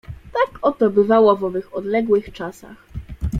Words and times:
"Tak 0.33 0.59
oto 0.61 0.89
bywało 0.89 1.35
w 1.35 1.43
owych 1.43 1.75
odległych 1.77 2.31
czasach." 2.33 2.75